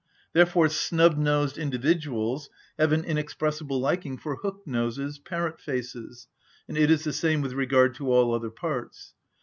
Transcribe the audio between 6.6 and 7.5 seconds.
and it is the same